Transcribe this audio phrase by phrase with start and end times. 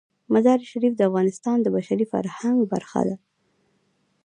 [0.33, 3.15] مزارشریف د افغانستان د بشري فرهنګ برخه ده.